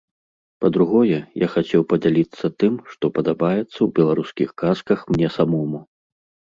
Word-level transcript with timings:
Па-другое, 0.63 1.19
я 1.41 1.47
хацеў 1.57 1.81
падзяліцца 1.93 2.45
тым, 2.65 2.73
што 2.95 3.05
падабаецца 3.19 3.63
ў 3.81 3.87
беларускіх 4.01 4.49
казках 4.65 4.99
мне 5.13 5.27
самому. 5.39 5.79